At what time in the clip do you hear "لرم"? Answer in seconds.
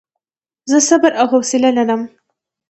1.77-2.01